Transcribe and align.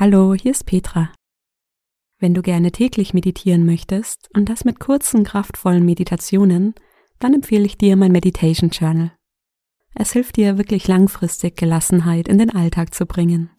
Hallo, 0.00 0.32
hier 0.32 0.52
ist 0.52 0.64
Petra. 0.64 1.12
Wenn 2.20 2.32
du 2.32 2.40
gerne 2.40 2.70
täglich 2.70 3.14
meditieren 3.14 3.66
möchtest 3.66 4.30
und 4.32 4.48
das 4.48 4.64
mit 4.64 4.78
kurzen, 4.78 5.24
kraftvollen 5.24 5.84
Meditationen, 5.84 6.76
dann 7.18 7.34
empfehle 7.34 7.64
ich 7.64 7.78
dir 7.78 7.96
mein 7.96 8.12
Meditation 8.12 8.70
Journal. 8.70 9.10
Es 9.96 10.12
hilft 10.12 10.36
dir 10.36 10.56
wirklich 10.56 10.86
langfristig 10.86 11.56
Gelassenheit 11.56 12.28
in 12.28 12.38
den 12.38 12.50
Alltag 12.50 12.94
zu 12.94 13.06
bringen. 13.06 13.50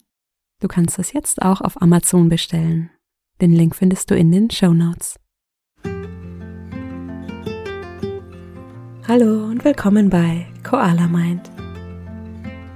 Du 0.62 0.68
kannst 0.68 0.98
es 0.98 1.12
jetzt 1.12 1.42
auch 1.42 1.60
auf 1.60 1.82
Amazon 1.82 2.30
bestellen. 2.30 2.88
Den 3.42 3.52
Link 3.52 3.76
findest 3.76 4.10
du 4.10 4.16
in 4.16 4.32
den 4.32 4.48
Show 4.48 4.72
Notes. 4.72 5.16
Hallo 9.06 9.44
und 9.44 9.62
willkommen 9.62 10.08
bei 10.08 10.46
Koala 10.62 11.06
Mind. 11.06 11.50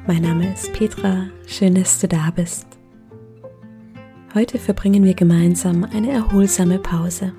Mein 0.06 0.20
Name 0.20 0.52
ist 0.52 0.70
Petra, 0.74 1.28
schön, 1.46 1.74
dass 1.74 1.98
du 1.98 2.08
da 2.08 2.30
bist. 2.30 2.73
Heute 4.34 4.58
verbringen 4.58 5.04
wir 5.04 5.14
gemeinsam 5.14 5.84
eine 5.84 6.10
erholsame 6.10 6.80
Pause. 6.80 7.32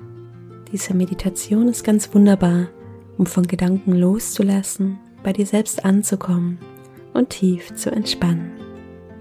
Diese 0.72 0.94
Meditation 0.94 1.68
ist 1.68 1.84
ganz 1.84 2.14
wunderbar, 2.14 2.68
um 3.18 3.26
von 3.26 3.46
Gedanken 3.46 3.92
loszulassen, 3.92 4.98
bei 5.22 5.34
dir 5.34 5.44
selbst 5.44 5.84
anzukommen 5.84 6.58
und 7.12 7.28
tief 7.28 7.74
zu 7.74 7.90
entspannen. 7.90 8.50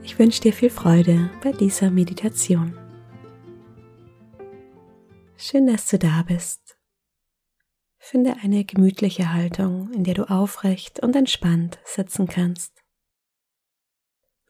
Ich 0.04 0.18
wünsche 0.18 0.40
dir 0.40 0.54
viel 0.54 0.70
Freude 0.70 1.30
bei 1.44 1.52
dieser 1.52 1.92
Meditation. 1.92 2.78
Schön, 5.36 5.68
dass 5.68 5.88
du 5.88 6.00
da 6.00 6.24
bist. 6.26 6.78
Finde 7.98 8.38
eine 8.42 8.64
gemütliche 8.64 9.34
Haltung, 9.34 9.92
in 9.92 10.06
der 10.06 10.14
du 10.14 10.30
aufrecht 10.30 11.02
und 11.02 11.14
entspannt 11.14 11.80
sitzen 11.84 12.28
kannst. 12.28 12.86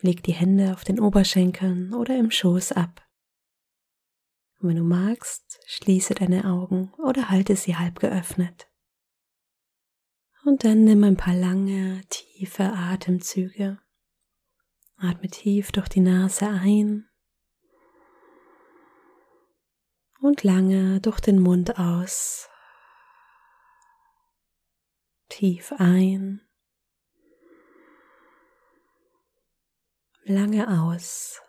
Leg 0.01 0.21
die 0.21 0.33
Hände 0.33 0.73
auf 0.73 0.83
den 0.83 0.99
Oberschenkeln 0.99 1.95
oder 1.95 2.15
im 2.19 2.29
Schoß 2.29 2.73
ab. 2.73 3.04
Und 4.59 4.69
wenn 4.69 4.77
du 4.77 4.83
magst, 4.83 5.59
schließe 5.67 6.15
deine 6.15 6.45
Augen 6.45 6.93
oder 6.97 7.29
halte 7.29 7.55
sie 7.55 7.75
halb 7.75 7.99
geöffnet. 7.99 8.67
Und 10.45 10.63
dann 10.63 10.83
nimm 10.83 11.03
ein 11.03 11.17
paar 11.17 11.33
lange, 11.33 12.01
tiefe 12.09 12.63
Atemzüge. 12.63 13.79
Atme 14.97 15.29
tief 15.29 15.71
durch 15.71 15.89
die 15.89 15.99
Nase 15.99 16.47
ein 16.47 17.09
und 20.21 20.43
lange 20.43 21.01
durch 21.01 21.19
den 21.19 21.39
Mund 21.39 21.77
aus. 21.77 22.49
Tief 25.29 25.73
ein, 25.77 26.41
lange 30.23 30.67
aus. 30.81 31.41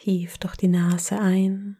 Tief 0.00 0.38
durch 0.38 0.56
die 0.56 0.68
Nase 0.68 1.18
ein 1.18 1.78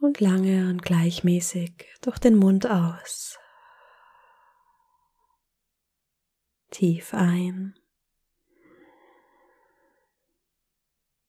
und 0.00 0.20
lange 0.20 0.70
und 0.70 0.82
gleichmäßig 0.82 1.86
durch 2.00 2.18
den 2.18 2.36
Mund 2.36 2.66
aus. 2.66 3.38
Tief 6.70 7.12
ein, 7.12 7.78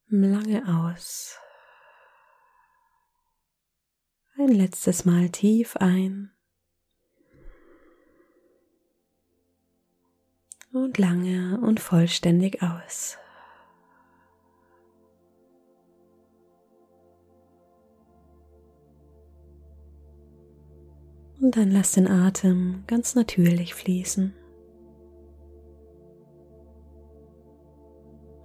lange 0.08 0.64
aus. 0.68 1.38
Ein 4.38 4.50
letztes 4.50 5.04
Mal 5.04 5.30
tief 5.30 5.76
ein. 5.76 6.39
Und 10.84 10.98
lange 10.98 11.60
und 11.62 11.80
vollständig 11.80 12.62
aus. 12.64 13.18
Und 21.42 21.56
dann 21.56 21.72
lass 21.72 21.94
den 21.94 22.08
Atem 22.08 22.84
ganz 22.88 23.16
natürlich 23.16 23.74
fließen. 23.74 24.34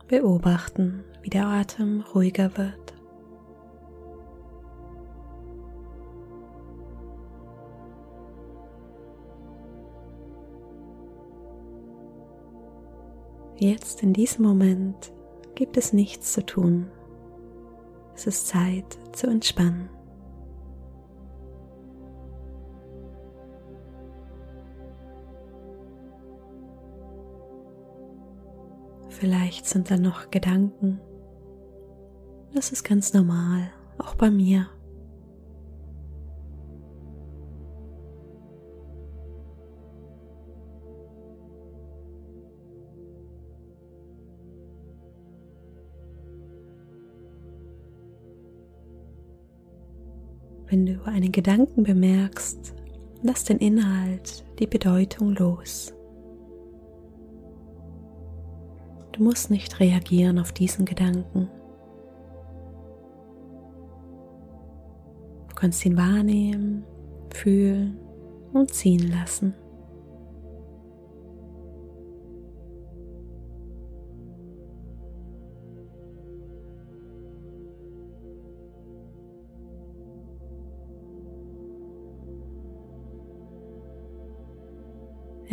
Beobachten, 0.06 1.02
wie 1.22 1.30
der 1.30 1.46
Atem 1.46 2.02
ruhiger 2.14 2.56
wird. 2.56 2.83
Jetzt 13.56 14.02
in 14.02 14.12
diesem 14.12 14.44
Moment 14.44 15.12
gibt 15.54 15.76
es 15.76 15.92
nichts 15.92 16.32
zu 16.32 16.44
tun. 16.44 16.90
Es 18.14 18.26
ist 18.26 18.48
Zeit 18.48 18.98
zu 19.12 19.28
entspannen. 19.28 19.88
Vielleicht 29.08 29.66
sind 29.66 29.90
da 29.90 29.96
noch 29.96 30.30
Gedanken. 30.30 31.00
Das 32.52 32.72
ist 32.72 32.82
ganz 32.82 33.14
normal, 33.14 33.70
auch 33.98 34.16
bei 34.16 34.30
mir. 34.30 34.68
Wenn 50.74 50.86
du 50.86 51.04
einen 51.04 51.30
Gedanken 51.30 51.84
bemerkst, 51.84 52.74
lass 53.22 53.44
den 53.44 53.58
Inhalt, 53.58 54.44
die 54.58 54.66
Bedeutung 54.66 55.30
los. 55.36 55.94
Du 59.12 59.22
musst 59.22 59.52
nicht 59.52 59.78
reagieren 59.78 60.40
auf 60.40 60.50
diesen 60.50 60.84
Gedanken. 60.84 61.48
Du 65.48 65.54
kannst 65.54 65.86
ihn 65.86 65.96
wahrnehmen, 65.96 66.82
fühlen 67.32 67.96
und 68.52 68.74
ziehen 68.74 69.12
lassen. 69.12 69.54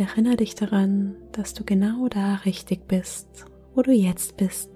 Erinnere 0.02 0.34
dich 0.34 0.56
daran, 0.56 1.14
dass 1.30 1.54
du 1.54 1.62
genau 1.62 2.08
da 2.08 2.34
richtig 2.44 2.88
bist, 2.88 3.46
wo 3.72 3.82
du 3.82 3.92
jetzt 3.92 4.36
bist, 4.36 4.68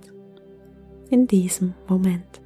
in 1.11 1.27
diesem 1.27 1.75
Moment. 1.89 2.41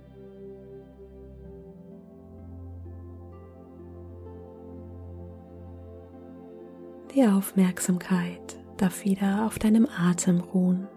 Die 7.15 7.27
Aufmerksamkeit 7.27 8.59
darf 8.79 9.05
wieder 9.05 9.45
auf 9.45 9.59
deinem 9.59 9.87
Atem 9.87 10.41
ruhen. 10.41 10.89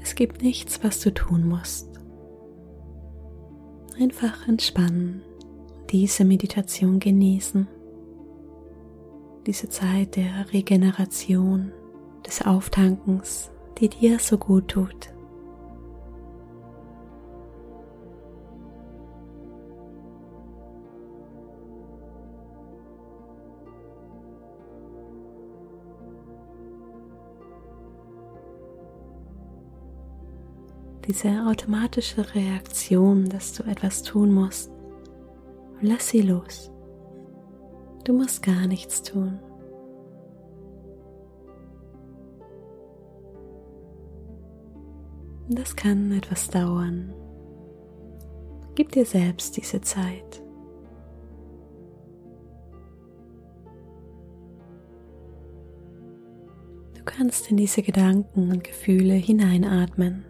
Es 0.00 0.14
gibt 0.14 0.42
nichts, 0.42 0.84
was 0.84 1.00
du 1.00 1.12
tun 1.12 1.48
musst 1.48 1.99
einfach 4.00 4.48
entspannen, 4.48 5.22
diese 5.90 6.24
Meditation 6.24 6.98
genießen, 6.98 7.68
diese 9.46 9.68
Zeit 9.68 10.16
der 10.16 10.52
Regeneration, 10.52 11.72
des 12.26 12.42
Auftankens, 12.42 13.50
die 13.78 13.88
dir 13.88 14.18
so 14.18 14.36
gut 14.38 14.68
tut. 14.68 15.10
diese 31.06 31.46
automatische 31.46 32.34
Reaktion, 32.34 33.28
dass 33.28 33.52
du 33.54 33.62
etwas 33.64 34.02
tun 34.02 34.32
musst, 34.32 34.70
lass 35.80 36.08
sie 36.08 36.22
los. 36.22 36.70
Du 38.04 38.12
musst 38.12 38.42
gar 38.42 38.66
nichts 38.66 39.02
tun. 39.02 39.38
Das 45.48 45.74
kann 45.74 46.12
etwas 46.12 46.48
dauern. 46.48 47.12
Gib 48.76 48.92
dir 48.92 49.04
selbst 49.04 49.56
diese 49.56 49.80
Zeit. 49.80 50.42
Du 56.94 57.02
kannst 57.04 57.50
in 57.50 57.56
diese 57.56 57.82
Gedanken 57.82 58.52
und 58.52 58.62
Gefühle 58.62 59.14
hineinatmen 59.14 60.24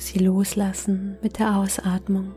sie 0.00 0.18
loslassen 0.18 1.18
mit 1.22 1.38
der 1.38 1.56
Ausatmung. 1.56 2.32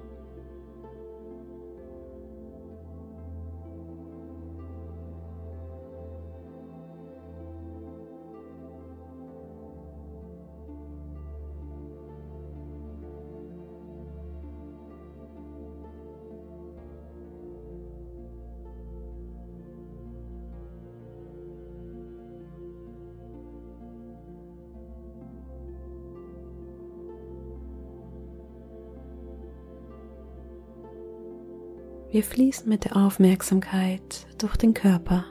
Wir 32.14 32.24
fließen 32.24 32.70
mit 32.70 32.86
der 32.86 32.96
Aufmerksamkeit 32.96 34.28
durch 34.38 34.56
den 34.56 34.76
Körper. 34.76 35.26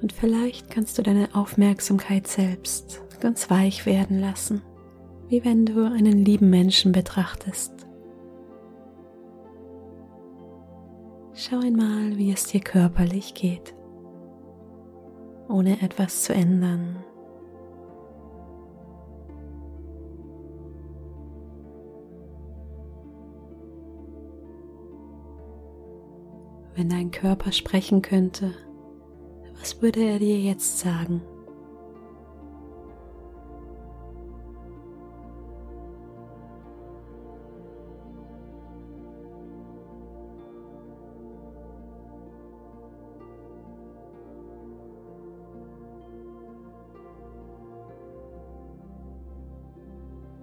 Und 0.00 0.12
vielleicht 0.12 0.70
kannst 0.70 0.96
du 0.96 1.02
deine 1.02 1.34
Aufmerksamkeit 1.34 2.28
selbst 2.28 3.02
ganz 3.18 3.50
weich 3.50 3.84
werden 3.84 4.20
lassen, 4.20 4.62
wie 5.26 5.44
wenn 5.44 5.66
du 5.66 5.84
einen 5.84 6.24
lieben 6.24 6.48
Menschen 6.48 6.92
betrachtest. 6.92 7.72
Schau 11.32 11.58
einmal, 11.58 12.18
wie 12.18 12.30
es 12.30 12.44
dir 12.44 12.60
körperlich 12.60 13.34
geht, 13.34 13.74
ohne 15.48 15.82
etwas 15.82 16.22
zu 16.22 16.32
ändern 16.32 17.02
Wenn 26.76 26.88
dein 26.88 27.12
Körper 27.12 27.52
sprechen 27.52 28.02
könnte, 28.02 28.52
was 29.60 29.80
würde 29.80 30.00
er 30.00 30.18
dir 30.18 30.38
jetzt 30.38 30.80
sagen? 30.80 31.22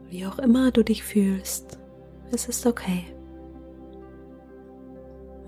Wie 0.08 0.26
auch 0.26 0.40
immer 0.40 0.72
du 0.72 0.84
dich 0.84 1.04
fühlst, 1.04 1.78
es 2.32 2.48
ist 2.48 2.66
okay. 2.66 3.06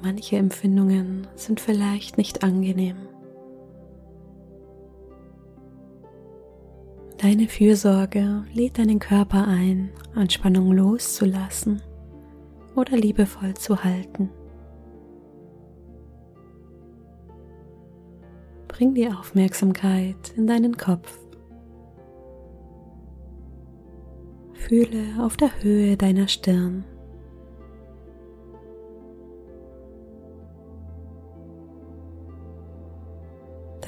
Manche 0.03 0.35
Empfindungen 0.35 1.27
sind 1.35 1.61
vielleicht 1.61 2.17
nicht 2.17 2.43
angenehm. 2.43 2.97
Deine 7.19 7.47
Fürsorge 7.47 8.43
lädt 8.53 8.79
deinen 8.79 8.99
Körper 8.99 9.47
ein, 9.47 9.91
Anspannung 10.13 10.73
loszulassen 10.73 11.81
oder 12.75 12.97
liebevoll 12.97 13.53
zu 13.53 13.81
halten. 13.81 14.29
Bring 18.67 18.93
die 18.95 19.07
Aufmerksamkeit 19.07 20.33
in 20.35 20.47
deinen 20.47 20.75
Kopf. 20.75 21.17
Fühle 24.51 25.23
auf 25.23 25.37
der 25.37 25.63
Höhe 25.63 25.95
deiner 25.95 26.27
Stirn. 26.27 26.83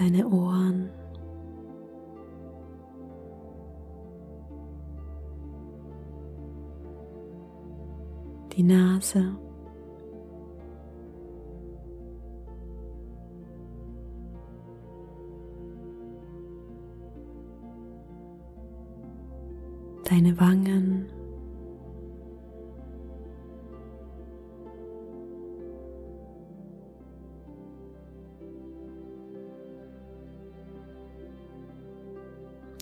Deine 0.06 0.28
Ohren. 0.28 0.90
Die 8.56 8.64
Nase. 8.64 9.36
Deine 20.08 20.40
Wangen. 20.40 21.15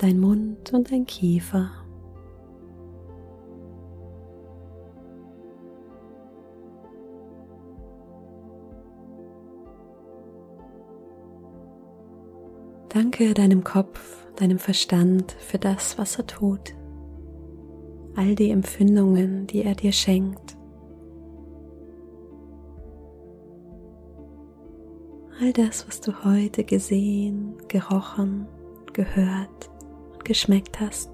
Dein 0.04 0.20
Mund 0.20 0.74
und 0.74 0.92
dein 0.92 1.06
Kiefer. 1.06 1.72
Danke 12.90 13.34
deinem 13.34 13.64
Kopf, 13.64 14.28
deinem 14.36 14.60
Verstand 14.60 15.32
für 15.40 15.58
das, 15.58 15.98
was 15.98 16.18
er 16.18 16.28
tut, 16.28 16.76
all 18.18 18.36
die 18.36 18.52
Empfindungen, 18.52 19.48
die 19.48 19.64
er 19.64 19.74
dir 19.74 19.94
schenkt. 19.94 20.58
All 25.40 25.54
das, 25.54 25.88
was 25.88 26.02
du 26.02 26.26
heute 26.26 26.66
gesehen, 26.66 27.56
gerochen, 27.70 28.48
gehört 28.92 29.73
geschmeckt 30.24 30.80
hast. 30.80 31.12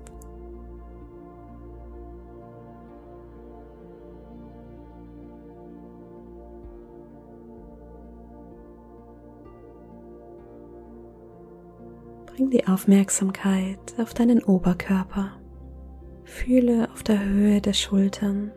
Bring 12.28 12.50
die 12.52 12.68
Aufmerksamkeit 12.68 13.78
auf 13.98 14.14
deinen 14.14 14.42
Oberkörper. 14.44 15.33
Fühle 16.24 16.90
auf 16.94 17.04
der 17.04 17.24
Höhe 17.24 17.60
der 17.60 17.74
Schultern. 17.74 18.52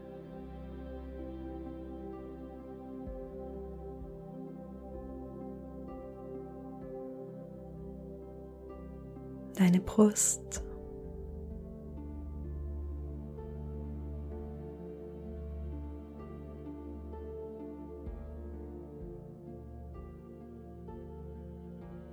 Deine 9.62 9.80
Brust. 9.80 10.64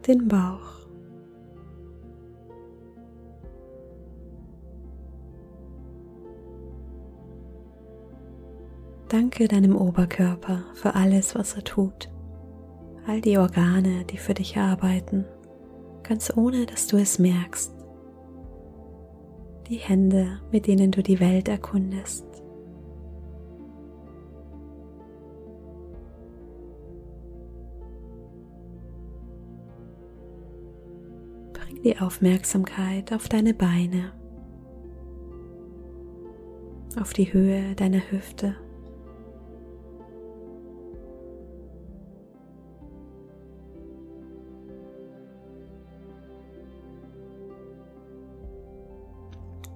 Den 0.06 0.27
Bauch. 0.27 0.60
Danke 9.08 9.48
deinem 9.48 9.75
Oberkörper 9.75 10.65
für 10.75 10.94
alles, 10.94 11.34
was 11.34 11.56
er 11.56 11.63
tut, 11.63 12.12
all 13.08 13.22
die 13.22 13.39
Organe, 13.39 14.06
die 14.06 14.18
für 14.18 14.36
dich 14.36 14.56
arbeiten 14.58 15.25
ganz 16.10 16.36
ohne 16.36 16.66
dass 16.66 16.88
du 16.88 16.98
es 16.98 17.20
merkst. 17.20 17.72
Die 19.68 19.78
Hände, 19.78 20.42
mit 20.51 20.66
denen 20.66 20.92
du 20.92 21.04
die 21.04 21.20
Welt 21.20 21.48
erkundest. 21.48 22.25
Bring 31.54 31.84
die 31.84 32.00
Aufmerksamkeit 32.00 33.13
auf 33.13 33.30
deine 33.30 33.54
Beine, 33.54 34.12
auf 37.00 37.13
die 37.13 37.32
Höhe 37.32 37.75
deiner 37.75 38.01
Hüfte. 38.10 38.56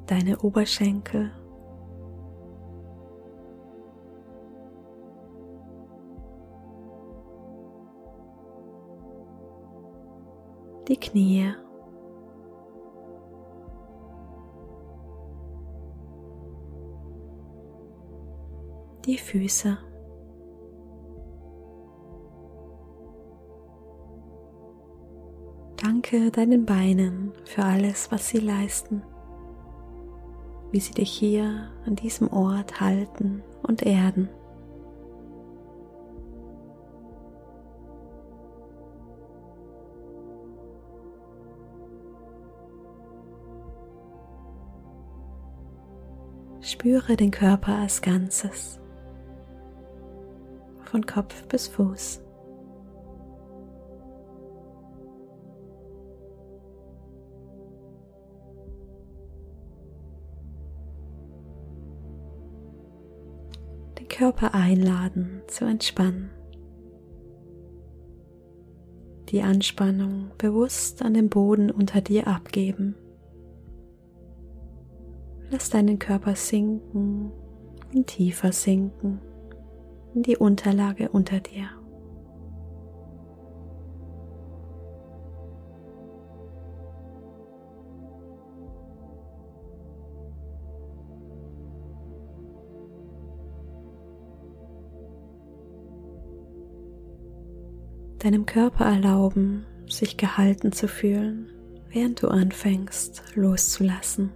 deine 0.08 0.40
Oberschenkel. 0.40 1.32
Die 10.88 10.98
Knie. 10.98 11.54
Die 19.06 19.18
Füße. 19.18 19.78
Danke 25.78 26.32
deinen 26.32 26.66
Beinen 26.66 27.34
für 27.46 27.64
alles, 27.64 28.12
was 28.12 28.30
sie 28.30 28.40
leisten 28.40 29.04
wie 30.74 30.80
sie 30.80 30.94
dich 30.96 31.12
hier 31.12 31.70
an 31.86 31.96
diesem 31.96 32.34
Ort 32.34 32.82
halten 32.82 33.44
und 33.62 33.84
erden. 33.84 34.28
Spüre 46.60 47.16
den 47.18 47.30
Körper 47.30 47.76
als 47.78 48.02
Ganzes, 48.02 48.80
von 50.86 51.06
Kopf 51.06 51.46
bis 51.48 51.68
Fuß. 51.68 52.20
Körper 64.14 64.54
einladen 64.54 65.42
zu 65.48 65.66
entspannen. 65.66 66.30
Die 69.30 69.42
Anspannung 69.42 70.30
bewusst 70.38 71.02
an 71.02 71.16
den 71.16 71.30
Boden 71.30 71.72
unter 71.72 72.00
dir 72.00 72.28
abgeben. 72.28 72.94
Lass 75.50 75.72
deinen 75.72 75.98
Körper 75.98 76.36
sinken 76.36 77.32
und 77.92 78.06
tiefer 78.06 78.52
sinken 78.52 79.20
in 80.14 80.22
die 80.22 80.38
Unterlage 80.38 81.10
unter 81.10 81.40
dir. 81.40 81.70
Deinem 98.24 98.46
Körper 98.46 98.86
erlauben, 98.86 99.66
sich 99.90 100.16
gehalten 100.16 100.72
zu 100.72 100.88
fühlen, 100.88 101.50
während 101.90 102.24
du 102.24 102.30
anfängst 102.30 103.22
loszulassen. 103.36 104.32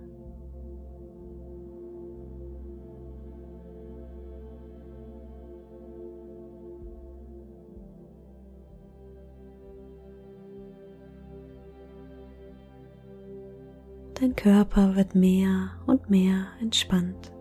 Dein 14.19 14.35
Körper 14.35 14.97
wird 14.97 15.15
mehr 15.15 15.69
und 15.85 16.09
mehr 16.09 16.47
entspannt. 16.59 17.31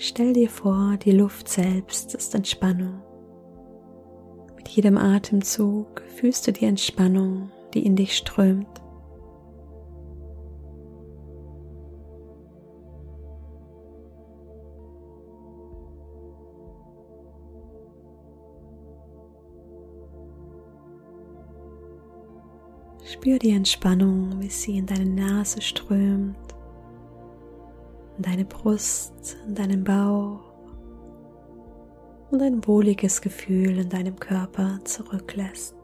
Stell 0.00 0.32
dir 0.32 0.48
vor, 0.48 0.96
die 0.96 1.10
Luft 1.10 1.48
selbst 1.48 2.14
ist 2.14 2.32
Entspannung. 2.32 3.02
Mit 4.56 4.68
jedem 4.68 4.96
Atemzug 4.96 6.02
fühlst 6.14 6.46
du 6.46 6.52
die 6.52 6.66
Entspannung, 6.66 7.50
die 7.74 7.84
in 7.84 7.96
dich 7.96 8.16
strömt. 8.16 8.68
Spür 23.04 23.40
die 23.40 23.50
Entspannung, 23.50 24.40
wie 24.40 24.48
sie 24.48 24.78
in 24.78 24.86
deine 24.86 25.06
Nase 25.06 25.60
strömt, 25.60 26.36
in 28.18 28.24
deine 28.24 28.44
Brust, 28.44 29.36
in 29.46 29.54
deinen 29.54 29.84
Bauch 29.84 30.40
und 32.30 32.42
ein 32.42 32.66
wohliges 32.66 33.20
Gefühl 33.20 33.78
in 33.78 33.88
deinem 33.88 34.16
Körper 34.16 34.80
zurücklässt. 34.84 35.74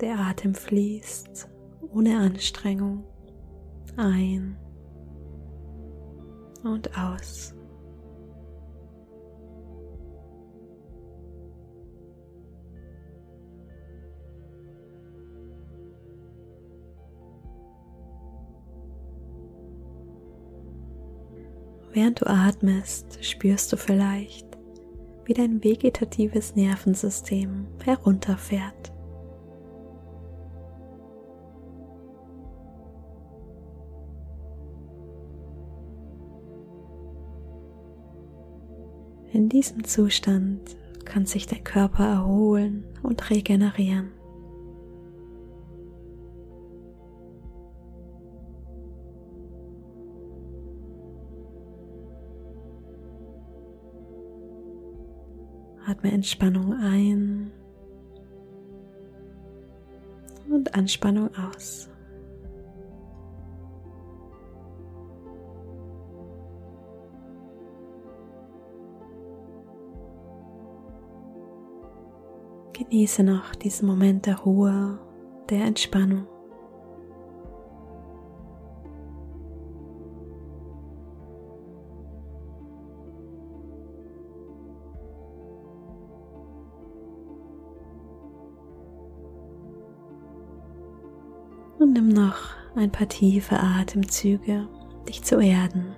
Der 0.00 0.18
Atem 0.18 0.54
fließt 0.54 1.48
ohne 1.92 2.18
Anstrengung 2.18 3.04
ein 3.96 4.56
und 6.62 6.96
aus. 6.96 7.54
Während 21.92 22.20
du 22.20 22.26
atmest, 22.28 23.24
spürst 23.24 23.72
du 23.72 23.76
vielleicht, 23.76 24.46
wie 25.24 25.34
dein 25.34 25.62
vegetatives 25.62 26.54
Nervensystem 26.54 27.66
herunterfährt. 27.84 28.92
In 39.32 39.48
diesem 39.48 39.84
Zustand 39.84 40.76
kann 41.04 41.24
sich 41.26 41.46
der 41.46 41.60
Körper 41.60 42.04
erholen 42.04 42.84
und 43.02 43.30
regenerieren. 43.30 44.12
Atme 55.86 56.12
Entspannung 56.12 56.72
ein 56.74 57.50
und 60.48 60.74
Anspannung 60.74 61.30
aus. 61.34 61.89
Genieße 72.90 73.22
noch 73.22 73.54
diesen 73.54 73.86
Moment 73.86 74.26
der 74.26 74.40
Ruhe, 74.40 74.98
der 75.48 75.64
Entspannung. 75.64 76.26
Und 91.78 91.92
nimm 91.92 92.08
noch 92.08 92.34
ein 92.74 92.90
paar 92.90 93.08
tiefe 93.08 93.56
Atemzüge, 93.60 94.66
dich 95.08 95.22
zu 95.22 95.38
erden, 95.38 95.94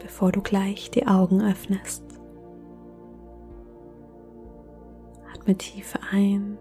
bevor 0.00 0.30
du 0.30 0.40
gleich 0.42 0.92
die 0.92 1.08
Augen 1.08 1.42
öffnest. 1.42 2.05
Atme 5.46 5.58
tief 5.58 5.94
ein 6.10 6.58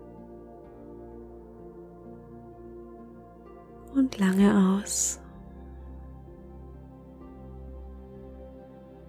und 3.96 4.20
lange 4.20 4.80
aus. 4.80 5.20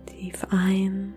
Tief 0.06 0.46
ein. 0.48 1.14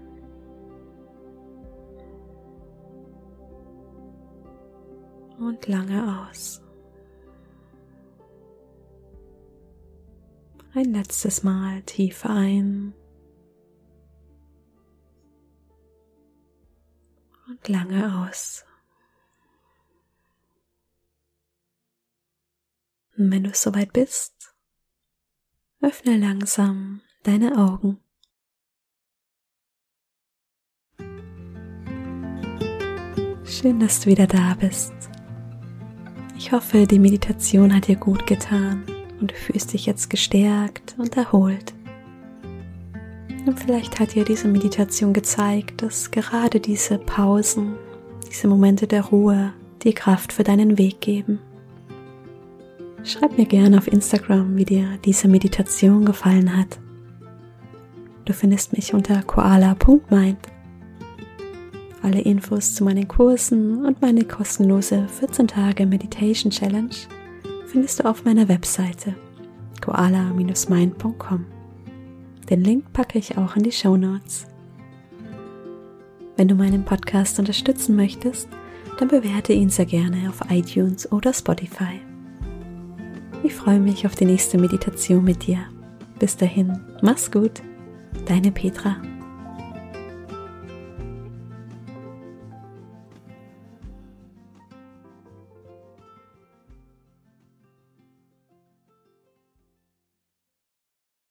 Und 5.39 5.65
lange 5.67 6.27
aus. 6.27 6.61
Ein 10.73 10.91
letztes 10.93 11.43
Mal 11.43 11.81
tief 11.83 12.25
ein. 12.25 12.93
lange 17.69 18.25
aus. 18.25 18.65
Und 23.17 23.31
wenn 23.31 23.43
du 23.43 23.53
soweit 23.53 23.93
bist, 23.93 24.55
öffne 25.81 26.17
langsam 26.17 27.01
deine 27.23 27.57
Augen. 27.57 27.99
Schön, 33.45 33.79
dass 33.79 34.01
du 34.01 34.05
wieder 34.07 34.27
da 34.27 34.53
bist. 34.55 34.93
Ich 36.37 36.51
hoffe, 36.53 36.87
die 36.87 36.99
Meditation 36.99 37.75
hat 37.75 37.87
dir 37.87 37.97
gut 37.97 38.25
getan 38.25 38.85
und 39.19 39.31
du 39.31 39.35
fühlst 39.35 39.73
dich 39.73 39.85
jetzt 39.85 40.09
gestärkt 40.09 40.95
und 40.97 41.17
erholt. 41.17 41.73
Und 43.49 43.59
vielleicht 43.59 43.99
hat 43.99 44.13
dir 44.13 44.23
diese 44.23 44.47
Meditation 44.47 45.11
gezeigt, 45.11 45.81
dass 45.81 46.11
gerade 46.11 46.59
diese 46.59 46.99
Pausen, 46.99 47.73
diese 48.29 48.47
Momente 48.47 48.85
der 48.85 49.05
Ruhe 49.05 49.53
die 49.81 49.93
Kraft 49.93 50.31
für 50.33 50.43
deinen 50.43 50.77
Weg 50.77 51.01
geben. 51.01 51.39
Schreib 53.03 53.39
mir 53.39 53.47
gerne 53.47 53.79
auf 53.79 53.87
Instagram, 53.87 54.55
wie 54.55 54.65
dir 54.65 54.99
diese 55.03 55.27
Meditation 55.27 56.05
gefallen 56.05 56.55
hat. 56.55 56.77
Du 58.25 58.33
findest 58.33 58.73
mich 58.73 58.93
unter 58.93 59.23
koala.mind. 59.23 60.37
Alle 62.03 62.21
Infos 62.21 62.75
zu 62.75 62.83
meinen 62.83 63.07
Kursen 63.07 63.83
und 63.83 63.99
meine 63.99 64.25
kostenlose 64.25 65.07
14 65.07 65.47
Tage 65.47 65.87
Meditation 65.87 66.51
Challenge 66.51 66.93
findest 67.65 67.99
du 67.99 68.07
auf 68.07 68.25
meiner 68.25 68.47
Webseite 68.47 69.15
koala-mind.com. 69.81 71.58
Den 72.49 72.63
Link 72.63 72.91
packe 72.93 73.19
ich 73.19 73.37
auch 73.37 73.55
in 73.55 73.63
die 73.63 73.71
Show 73.71 73.95
Notes. 73.95 74.47
Wenn 76.35 76.47
du 76.47 76.55
meinen 76.55 76.83
Podcast 76.83 77.37
unterstützen 77.37 77.95
möchtest, 77.95 78.49
dann 78.97 79.07
bewerte 79.07 79.53
ihn 79.53 79.69
sehr 79.69 79.85
gerne 79.85 80.29
auf 80.29 80.49
iTunes 80.49 81.11
oder 81.11 81.31
Spotify. 81.33 82.01
Ich 83.43 83.53
freue 83.53 83.79
mich 83.79 84.05
auf 84.05 84.15
die 84.15 84.25
nächste 84.25 84.57
Meditation 84.57 85.23
mit 85.23 85.45
dir. 85.45 85.59
Bis 86.17 86.35
dahin, 86.35 86.79
mach's 87.01 87.31
gut, 87.31 87.61
deine 88.25 88.51
Petra. 88.51 88.97